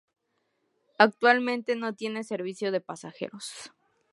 [0.97, 3.71] Actualmente no tiene servicio de pasajeros.